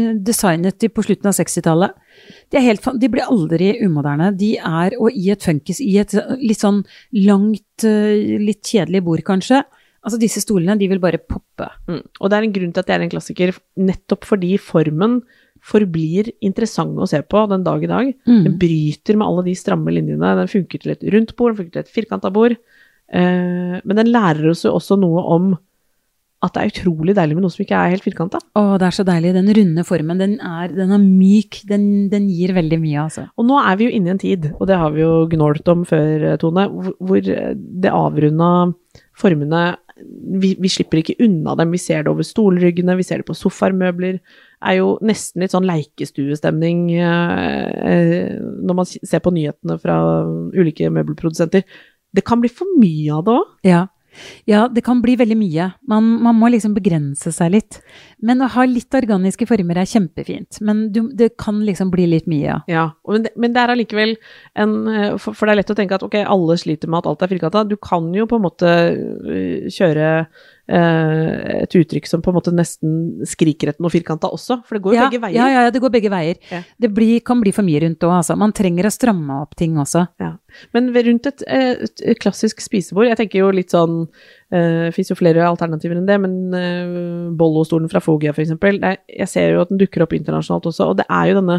[0.00, 1.92] eh, designet de på slutten av 60-tallet.
[2.52, 4.32] De, helt, de blir aldri umoderne.
[4.36, 6.82] De er, og i et funkis, i et litt sånn
[7.20, 9.60] langt, eh, litt kjedelig bord kanskje.
[10.04, 11.68] Altså disse stolene, de vil bare poppe.
[11.88, 12.02] Mm.
[12.20, 15.22] Og det er en grunn til at det er en klassiker, nettopp fordi formen
[15.64, 18.10] forblir interessant å se på den dag i dag.
[18.44, 20.34] Den bryter med alle de stramme linjene.
[20.36, 22.56] Den funker til et rundt bord, den funker til et firkanta bord.
[23.12, 25.54] Eh, men den lærer oss jo også noe om
[26.44, 28.36] at det er utrolig deilig med noe som ikke er helt firkanta.
[28.60, 29.30] Å, det er så deilig.
[29.32, 31.62] Den runde formen, den er, den er myk.
[31.70, 33.24] Den, den gir veldig mye, altså.
[33.40, 35.66] Og nå er vi jo inne i en tid, og det har vi jo gnålt
[35.72, 38.74] om før, eh, Tone, hvor- hvor det avrunda
[39.16, 39.78] formene
[40.42, 41.70] vi, vi slipper ikke unna dem.
[41.70, 44.18] Vi ser det over stolryggene, vi ser det på sofaer, møbler.
[44.53, 49.98] Det er jo nesten litt sånn leikestuestemning eh, eh, når man ser på nyhetene fra
[50.54, 51.66] ulike møbelprodusenter.
[52.14, 53.50] Det kan bli for mye av det òg.
[53.66, 53.82] Ja.
[54.46, 55.68] ja, det kan bli veldig mye.
[55.90, 57.80] Man, man må liksom begrense seg litt.
[58.22, 60.60] Men å ha litt organiske former er kjempefint.
[60.64, 62.58] Men du, det kan liksom bli litt mye, ja.
[62.70, 64.16] Ja, men det, men det er allikevel
[64.62, 67.10] en eh, for, for det er lett å tenke at ok, alle sliter med at
[67.10, 67.66] alt er firkanta.
[67.68, 68.74] Du kan jo på en måte
[69.74, 70.10] kjøre
[70.64, 74.94] et uttrykk som på en måte nesten skriker etter noe firkanta også, for det går
[74.94, 75.36] jo ja, begge veier.
[75.36, 76.38] Ja, ja, ja, det går begge veier.
[76.48, 76.62] Ja.
[76.80, 78.36] Det blir, kan bli for mye rundt òg, altså.
[78.40, 80.06] Man trenger å stramme opp ting også.
[80.72, 84.04] Men rundt et, eh, et, klassisk spisebord, jeg tenker jo litt sånn
[84.54, 88.54] Det fins jo flere alternativer enn det, men uh, Bollo-stolen fra Fogia f.eks.
[88.62, 91.58] Jeg ser jo at den dukker opp internasjonalt også, og det er jo denne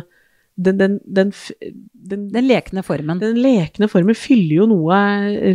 [0.55, 1.31] den, den, den,
[1.93, 3.19] den, Den lekne formen.
[3.19, 4.99] den lekne formen fyller jo noe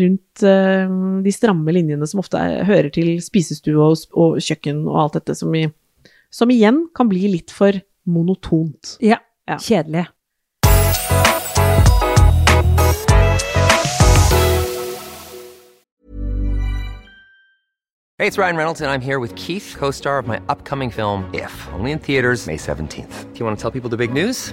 [0.02, 5.02] rundt uh, de stramme linjene som ofte er, hører til spisestue og, og kjøkken og
[5.04, 5.66] alt dette, som, i,
[6.30, 8.96] som igjen kan bli litt for monotont.
[9.00, 9.22] Ja.
[9.48, 9.56] Ja.
[9.58, 10.06] Kjedelig.
[18.20, 21.24] Hey, it's Ryan Reynolds, and I'm here with Keith, co star of my upcoming film,
[21.32, 23.32] If, only in theaters, May 17th.
[23.32, 24.52] Do you want to tell people the big news?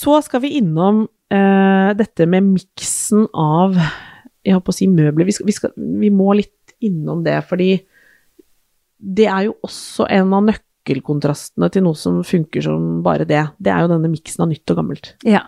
[0.00, 3.76] Så skal vi innom eh, dette med miksen av
[4.40, 5.28] jeg holdt å si møbler.
[5.28, 7.74] Vi, skal, vi, skal, vi må litt innom det, fordi
[9.00, 13.42] det er jo også en av nøkkelkontrastene til noe som funker som bare det.
[13.60, 15.14] Det er jo denne miksen av nytt og gammelt.
[15.28, 15.44] Ja.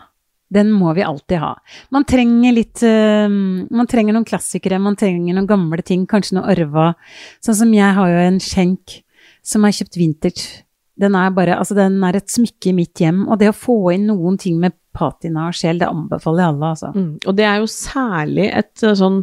[0.53, 1.55] Den må vi alltid ha.
[1.97, 6.53] Man trenger litt uh, Man trenger noen klassikere, man trenger noen gamle ting, kanskje noe
[6.53, 6.91] arva.
[7.41, 8.99] Sånn som jeg har jo en skjenk
[9.41, 10.45] som er kjøpt vintage.
[11.00, 13.24] Den er bare Altså, den er et smykke i mitt hjem.
[13.28, 16.72] Og det å få inn noen ting med patina og sjel, det anbefaler jeg alle,
[16.74, 16.90] altså.
[16.92, 17.12] Mm.
[17.26, 19.22] Og det er jo særlig et eh, sånn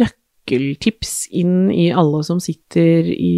[0.00, 3.34] nøkkeltips inn i alle som sitter i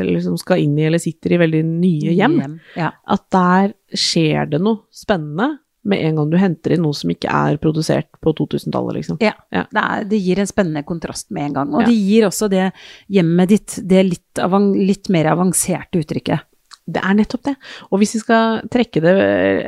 [0.00, 2.40] Eller som skal inn i eller sitter i veldig nye hjem.
[2.78, 2.92] Ja.
[3.04, 7.30] At der skjer det noe spennende med en gang du henter inn noe som ikke
[7.30, 9.20] er produsert på 2000-tallet, liksom.
[9.22, 9.62] Ja, Ja.
[9.70, 11.74] Det, er, det gir en spennende kontrast med en gang.
[11.74, 11.86] Og Ja.
[11.86, 12.72] det gir også det
[13.06, 14.40] hjemmet ditt det litt,
[14.74, 16.42] litt mer avanserte uttrykket.
[16.86, 17.56] Det er nettopp det.
[17.90, 19.14] Og hvis vi skal trekke det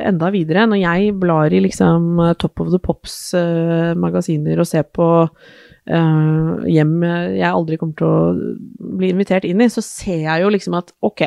[0.07, 6.53] enda videre, når jeg blar i liksom Top of the Pops-magasiner og ser på uh,
[6.63, 10.79] hjem jeg aldri kommer til å bli invitert inn i, så ser jeg jo liksom
[10.79, 11.25] at ok,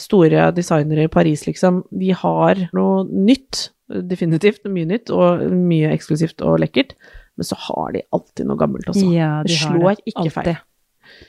[0.00, 6.42] store designere i Paris, liksom, de har noe nytt, definitivt mye nytt, og mye eksklusivt
[6.46, 6.96] og lekkert,
[7.36, 9.04] men så har de alltid noe gammelt også.
[9.12, 10.56] Ja, de har slår ikke feil.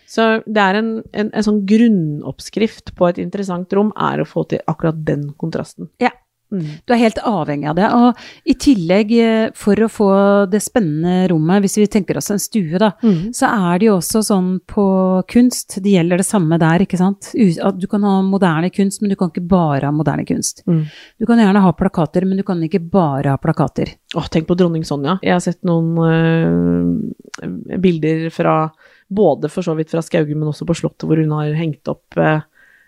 [0.10, 4.46] Så det er en, en, en sånn grunnoppskrift på et interessant rom, er å få
[4.52, 5.92] til akkurat den kontrasten.
[6.04, 6.14] Ja.
[6.52, 6.64] Mm.
[6.88, 7.88] Du er helt avhengig av det.
[7.92, 8.16] Og
[8.48, 10.10] i tillegg, eh, for å få
[10.50, 13.34] det spennende rommet, hvis vi tenker oss en stue, da, Mm.
[13.36, 14.86] så er det jo også sånn på
[15.28, 17.32] kunst, det gjelder det samme der, ikke sant.
[17.80, 20.64] Du kan ha moderne kunst, men du kan ikke bare ha moderne kunst.
[20.68, 20.86] Mm.
[21.20, 23.96] Du kan gjerne ha plakater, men du kan ikke bare ha plakater.
[24.16, 25.20] Åh, tenk på dronning Sonja.
[25.22, 28.72] Jeg har sett noen øh, bilder fra
[29.10, 32.18] både for så vidt fra Skauge, men også på Slottet, hvor hun har hengt opp
[32.18, 32.42] øh,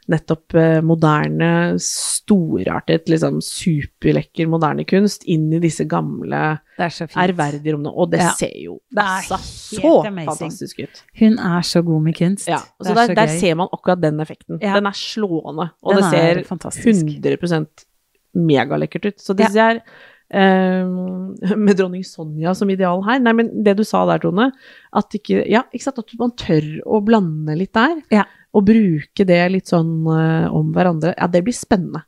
[0.10, 6.39] nettopp eh, moderne, storartet, liksom superlekker moderne kunst inn i disse gamle,
[6.80, 7.91] er ærverdige rommene.
[7.93, 8.32] Og det Ja.
[8.38, 10.26] ser jo Det altså så amazing.
[10.32, 11.04] fantastisk ut.
[11.19, 12.48] Hun er så god med kunst.
[12.48, 14.60] Ja, så er der, så der ser man akkurat den effekten.
[14.62, 14.74] Ja.
[14.76, 17.06] Den er slående, og Den det er ser fantastisk.
[17.06, 17.86] 100%
[18.36, 19.17] megalekkert ut.
[19.19, 19.69] Så det Ja.
[19.74, 19.80] er
[20.32, 23.17] Um, med dronning Sonja som ideal her.
[23.17, 24.52] Nei, men det du sa der, Tone,
[24.93, 27.95] at ikke Ja, ikke sant, at man tør å blande litt der.
[28.12, 28.26] Ja.
[28.57, 31.12] Og bruke det litt sånn uh, om hverandre.
[31.13, 32.01] Ja, det blir spennende.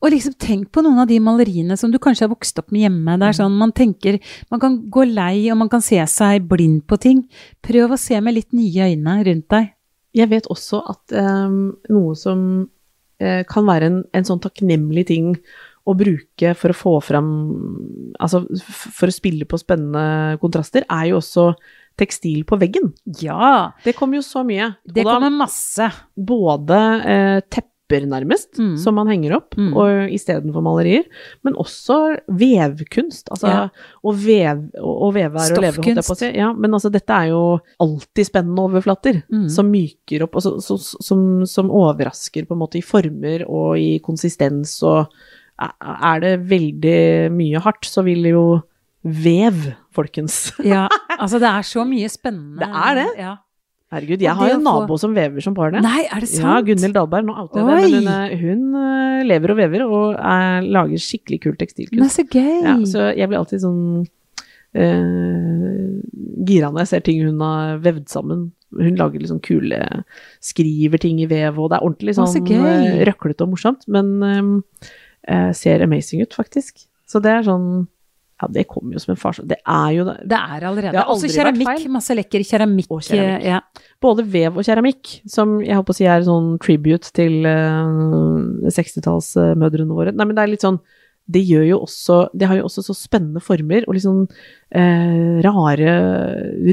[0.00, 2.88] Og liksom tenk på noen av de maleriene som du kanskje har vokst opp med
[2.88, 3.14] hjemme.
[3.20, 4.18] Det er sånn man tenker
[4.50, 7.22] Man kan gå lei, og man kan se seg blind på ting.
[7.62, 9.70] Prøv å se med litt nye øyne rundt deg.
[10.14, 12.42] Jeg vet også at um, noe som
[13.22, 15.32] uh, kan være en, en sånn takknemlig ting
[15.84, 17.30] å bruke for å få fram
[18.22, 21.50] Altså for å spille på spennende kontraster, er jo også
[21.96, 22.92] tekstil på veggen.
[23.20, 23.72] Ja!
[23.84, 24.72] Det kommer jo så mye.
[24.86, 25.90] Det da kommer masse.
[26.16, 27.70] både eh, tepper,
[28.08, 28.76] nærmest, Mm.
[28.80, 29.76] som man henger opp Mm.
[29.76, 31.04] og istedenfor malerier,
[31.44, 33.28] men også vevkunst.
[33.30, 33.68] Altså, Ja.
[34.02, 36.30] å, vev, å, veve er å leve, holdt jeg på å si.
[36.34, 39.48] Ja, men altså, dette er jo alltid spennende overflater, Mm.
[39.50, 43.98] som myker opp, altså, så, som, som overrasker på en måte i former og i
[44.00, 45.06] konsistens, og
[45.60, 48.62] er det veldig mye hardt, så vil jo
[49.04, 50.52] vev, folkens.
[50.64, 52.58] Ja, altså det er så mye spennende.
[52.64, 53.08] Det er det.
[53.18, 53.34] Ja.
[53.94, 55.82] Herregud, jeg har jo en få- nabo som vever som bare det.
[55.84, 56.42] Nei, er det sant?
[56.42, 59.84] Ja, Gunhild Dahlberg, nå outer jeg det, men hun, er- hun eh, lever og vever
[59.86, 62.16] og er, lager skikkelig kul Men tekstilkunst.
[62.16, 62.62] så gøy.
[62.64, 63.82] Ja, så jeg blir alltid sånn
[64.74, 66.00] uh,
[66.48, 68.48] gira når jeg ser ting hun har vevd sammen.
[68.74, 69.78] Hun lager liksom kule
[70.42, 74.10] Skriver ting i vev, og det er ordentlig sånn så eh, røklete og morsomt, men
[75.30, 76.88] uh, ser amazing ut, faktisk.
[77.06, 77.86] Så det er sånn
[78.44, 79.46] Ja, det kommer jo som en farsott.
[79.48, 80.16] Det er jo det.
[80.28, 80.92] Det er allerede.
[80.92, 81.86] Det har Også keramikk.
[81.92, 82.90] Masse lekker keramikk.
[82.92, 83.46] Og keramikk.
[83.46, 83.60] Ja.
[84.04, 89.96] Både vev og keramikk, som jeg håper å si er sånn tribute til uh, 60-tallsmødrene
[89.96, 90.12] våre.
[90.12, 90.80] Nei, men det er litt sånn
[91.24, 94.26] Det gjør jo også Det har jo også så spennende former og litt sånn
[94.76, 95.94] eh, rare,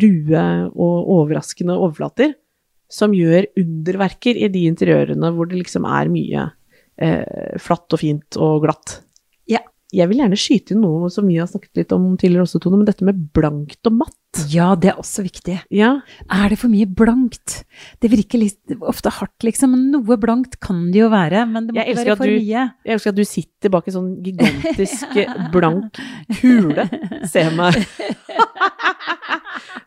[0.04, 0.42] rue
[0.76, 2.34] og overraskende overflater
[2.92, 6.50] som gjør underverker i de interiørene hvor det liksom er mye
[7.00, 8.98] eh, flatt og fint og glatt.
[9.92, 12.78] Jeg vil gjerne skyte inn noe som vi har snakket litt om tidligere også, Tone,
[12.80, 14.16] men dette med blankt og matt.
[14.48, 15.58] ja, det er også viktig.
[15.76, 15.90] Ja,
[16.32, 17.66] Er det for mye blankt?
[18.00, 19.74] Det virker litt ofte hardt, liksom.
[19.76, 22.64] men Noe blankt kan det jo være, men det må ikke være for du- mye.
[22.86, 25.20] Jeg elsker at du sitter bak en sånn gigantisk
[25.54, 26.00] blank
[26.40, 26.88] kule.
[27.28, 27.76] Se meg.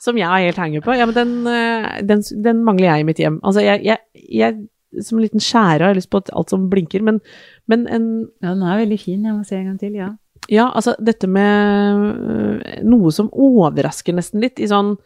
[0.05, 0.93] Som jeg har helt hanger på.
[0.99, 3.39] Ja, men den, eh, den, den mangler jeg i mitt hjem.
[3.43, 4.59] Altså, jeg, jeg, jeg
[5.03, 7.21] som en liten skjære har lyst på alt som blinker, men,
[7.67, 8.07] men en
[8.43, 9.25] Ja, den er veldig fin.
[9.25, 10.13] Jeg må se en gang til, ja.
[10.53, 14.97] Ja, altså dette med øh, noe som overrasker nesten litt, i sånn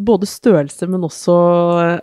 [0.00, 1.34] både størrelse, men også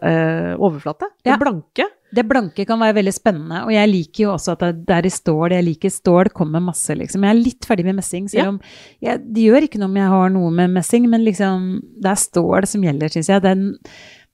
[0.05, 1.07] eh, overflate.
[1.23, 1.37] Det Ja.
[1.41, 1.87] blanke.
[2.13, 5.05] Det blanke kan være veldig spennende, og jeg liker jo også at det det er
[5.09, 5.51] i stål.
[5.51, 7.23] Jeg liker stål, kommer masse, liksom.
[7.25, 8.49] Jeg er litt ferdig med messing, selv Ja.
[8.49, 8.59] om
[9.01, 12.15] jeg, det gjør ikke noe om jeg har noe med messing, men liksom, det er
[12.21, 13.41] stål som gjelder, syns jeg.
[13.43, 13.77] Den,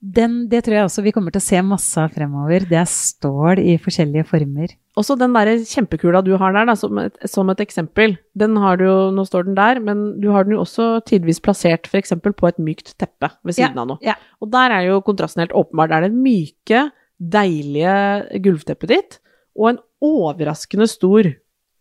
[0.04, 2.66] den, det tror jeg også vi kommer til å se masse av fremover.
[2.68, 4.74] Det er stål i forskjellige former.
[5.00, 8.18] Også den der kjempekula du har der, da, som, et, som et eksempel.
[8.38, 11.40] Den har du jo, nå står den der, men du har den jo også tidvis
[11.44, 12.12] plassert f.eks.
[12.20, 14.04] på et mykt teppe ved siden av noe.
[14.04, 14.18] Ja.
[14.44, 15.90] Og der er jo kontrasten helt åpenbar.
[15.90, 16.84] Det er det myke,
[17.34, 17.96] deilige
[18.44, 19.20] gulvteppet ditt,
[19.56, 21.32] og en overraskende stor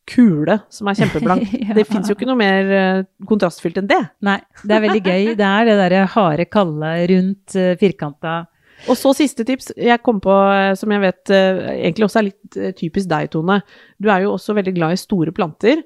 [0.09, 1.51] kule som er kjempeblank.
[1.62, 1.77] Ja.
[1.77, 4.01] Det fins jo ikke noe mer eh, kontrastfylt enn det.
[4.25, 5.29] Nei, det er veldig gøy.
[5.38, 8.35] Det er det derre harde, kalde, rundt, eh, firkanta
[8.91, 12.59] Og så siste tips jeg kom på, eh, som jeg vet egentlig også er litt
[12.81, 13.61] typisk deg, Tone.
[14.03, 15.85] Du er jo også veldig glad i store planter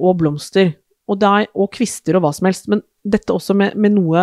[0.00, 0.70] og blomster.
[1.08, 2.68] Og, da, og kvister og hva som helst.
[2.72, 4.22] Men dette også med, med noe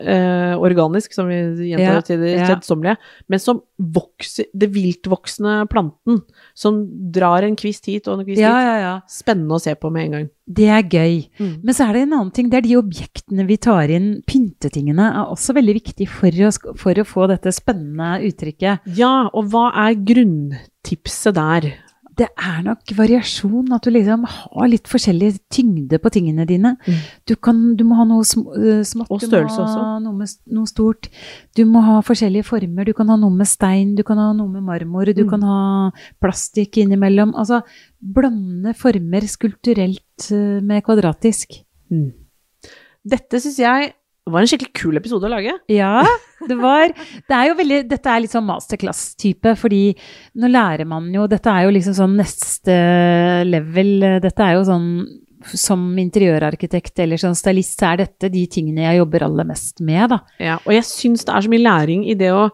[0.00, 1.40] eh, organisk, som vi
[1.72, 2.94] gjentar Ja, til det ja.
[3.28, 6.22] men som vokser Det viltvoksende planten,
[6.54, 8.68] som drar en kvist hit og en kvist Ja, hit.
[8.68, 8.94] ja, ja.
[9.10, 10.28] Spennende å se på med en gang.
[10.52, 11.14] Det er gøy.
[11.38, 11.52] Mm.
[11.64, 12.48] Men så er det en annen ting.
[12.50, 14.10] Det er de objektene vi tar inn.
[14.28, 18.86] Pyntetingene er også veldig viktig for å, for å få dette spennende uttrykket.
[18.98, 21.72] Ja, og hva er grunntipset der?
[22.14, 26.74] Det er nok variasjon, at du liksom har litt forskjellig tyngde på tingene dine.
[26.84, 26.98] Mm.
[27.30, 28.42] Du, kan, du må ha noe sm
[28.84, 29.84] smått, Og størrelse også.
[30.04, 31.08] noe, med, noe stort.
[31.56, 32.84] Du må ha forskjellige former.
[32.84, 35.30] Du kan ha noe med stein, du kan ha noe med marmor, du Mm.
[35.30, 37.32] kan ha plastikk innimellom.
[37.34, 37.62] Altså
[38.02, 40.28] blande former skulpturelt
[40.62, 41.62] med kvadratisk.
[43.02, 43.92] Dette syns jeg
[44.30, 45.54] var en skikkelig kul episode å lage.
[45.72, 46.04] Ja,
[46.48, 49.82] det var Det er jo veldig Dette er litt sånn masterclass-type, fordi
[50.38, 52.76] nå lærer man jo Dette er jo liksom sånn neste
[53.48, 54.22] level.
[54.22, 54.88] Dette er jo sånn
[55.58, 60.12] som interiørarkitekt eller sånn stylist, så er dette de tingene jeg jobber aller mest med,
[60.12, 60.20] da.
[60.38, 62.44] Ja, og jeg syns det er så mye læring i det å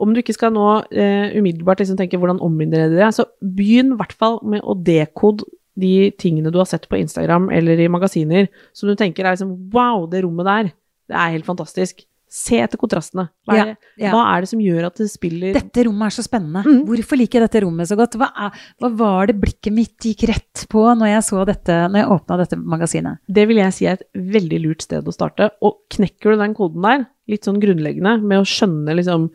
[0.00, 4.00] Om du ikke skal nå eh, umiddelbart liksom tenke hvordan ombinder det, så begynn i
[4.00, 5.44] hvert fall med å dekode
[5.78, 9.68] de tingene du har sett på Instagram eller i magasiner som du tenker er liksom
[9.74, 10.70] Wow, det rommet der,
[11.08, 12.04] det er helt fantastisk.
[12.28, 13.30] Se etter kontrastene.
[13.48, 14.10] Hva er, Ja, det, ja.
[14.12, 16.60] hva er det som gjør at det spiller Dette rommet er så spennende.
[16.66, 16.82] Mm.
[16.90, 18.18] Hvorfor liker jeg dette rommet så godt?
[18.20, 22.02] Hva, er, hva var det blikket mitt gikk rett på når jeg så dette, når
[22.02, 23.22] jeg åpna dette magasinet?
[23.32, 24.04] Det vil jeg si er et
[24.36, 25.48] veldig lurt sted å starte.
[25.64, 29.30] Og knekker du den koden der, litt sånn grunnleggende, med å skjønne liksom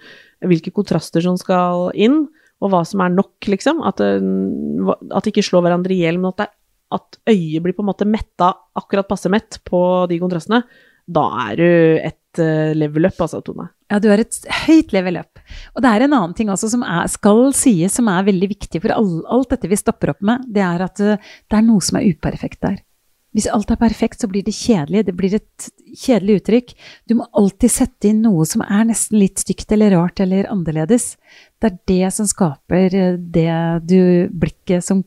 [0.46, 2.28] hvilke kontraster som skal inn,
[2.62, 6.30] og hva som er nok, liksom, at at de ikke slår hverandre i hjel, men
[6.30, 6.50] at, det,
[6.94, 9.80] at øyet blir på en måte metta, akkurat passe mett på
[10.14, 10.62] de kontrastene,
[11.06, 13.68] da er du et eh, level up, altså, Tone.
[13.92, 15.42] Ja, du er et høyt level up.
[15.76, 18.82] Og det er en annen ting også som er, skal sies, som er veldig viktig
[18.82, 21.84] for all, alt dette vi stopper opp med, det er at uh, det er noe
[21.84, 22.80] som er uperfekt der.
[23.34, 25.08] Hvis alt er perfekt, så blir det kjedelig.
[25.08, 26.74] Det blir et kjedelig uttrykk.
[27.10, 31.16] Du må alltid sette inn noe som er nesten litt stygt eller rart eller annerledes.
[31.58, 33.50] Det er det som skaper uh, det
[33.89, 34.00] du
[34.32, 35.04] blikket som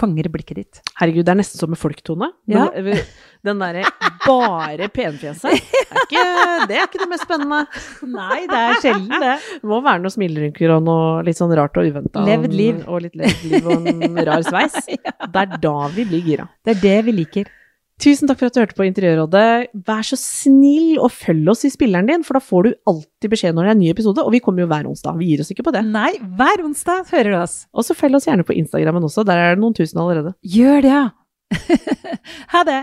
[0.00, 0.80] fanger blikket ditt.
[1.00, 2.28] Herregud, det er nesten som med folk, Tone.
[2.50, 2.68] Ja.
[2.74, 3.00] Den,
[3.46, 3.86] den derre
[4.26, 6.24] bare penfjeset, det er, ikke,
[6.70, 7.60] det er ikke det mest spennende.
[8.12, 9.34] Nei, det er sjelden det.
[9.62, 12.24] Det må være noen smilerynker og noe litt sånn rart og uventa.
[12.26, 12.80] Levd liv.
[12.86, 14.80] Og litt levd liv og en rar sveis.
[15.36, 16.44] Det er da vi blir gira.
[16.64, 17.48] Det er det vi liker.
[18.02, 19.70] Tusen takk for at du hørte på Interiørrådet.
[19.86, 23.56] Vær så snill og følg oss i spilleren din, for da får du alltid beskjed
[23.56, 25.16] når det er en ny episode, og vi kommer jo hver onsdag.
[25.20, 25.80] Vi gir oss ikke på det.
[25.88, 27.56] Nei, hver onsdag hører du oss.
[27.72, 30.34] Og så følg oss gjerne på Instagrammen også, der er det noen tusen allerede.
[30.44, 31.06] Gjør det, ja.
[32.52, 32.82] ha det.